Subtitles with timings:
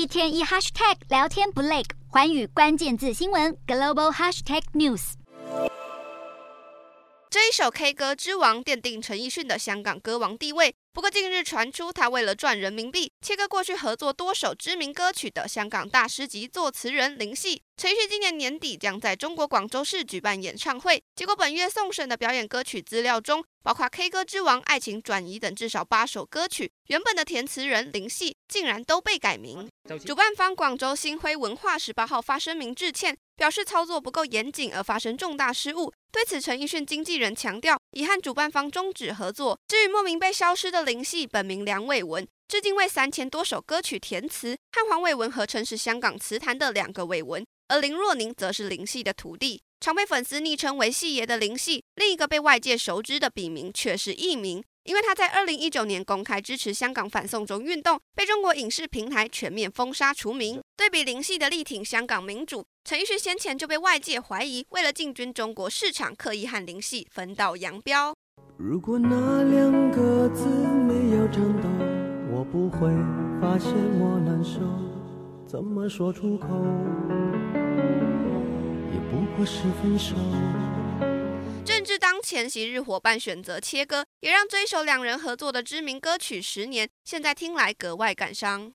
[0.00, 5.12] 一天一 hashtag 聊天不累，寰宇关键字新闻 global hashtag news。
[7.28, 10.74] 这一首 K 歌之王奠定陈奕迅的香港歌王地位。
[10.94, 17.62] 不过近日传出，他为了赚人民币，切割过去合作多首知名歌曲的香港大师级作词人林夕。
[17.76, 29.68] 陈奕迅今年年底将在中国广州市举办演唱会，结果本月送审的表演歌曲资料中，包括《K 歌之王》《爱情转移》等至少八首歌曲，原本的填词人林夕竟然都被改名。
[30.06, 35.92] 主办方广州星辉文化十八号发声明致歉，表示操作不够严谨而发生重大失误。
[36.10, 39.58] 对此，陈奕迅经纪人强调，已和主办方终止合作。
[39.68, 47.44] 至于莫名被消失的林夕，本名梁伟文，至今为三千多首歌曲填词，和黄伟文合称是香港词坛的两个伟文。
[47.68, 60.60] 而林若宁则是林夕的徒弟，常被粉丝昵称为“戏爷”的林夕，另一个被外界熟知的笔名却是艺名，因为他在二零一九年公开支持香港反送中运动，被中国影视平台全面封杀除名。
[60.76, 68.14] 对比林夕的力挺香港民主，陈奕迅先前就被外界怀疑为了进军中国市场，刻意和林夕分道扬镳。
[68.58, 71.68] 如果那两个字没有颤抖，
[72.30, 72.90] 我不会
[73.40, 74.60] 发现我难受，
[75.48, 76.48] 怎么说出口？
[79.40, 80.14] 或是分手。
[81.64, 88.68] 正值当前，昔日伙伴选择切割，也让追首两人合作的知名歌曲《十年》，现在听来格外感伤。